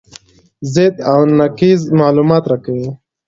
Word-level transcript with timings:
ضد 0.73 0.95
او 1.11 1.19
نقیض 1.39 1.81
معلومات 1.99 2.43
راکوي. 2.51 2.89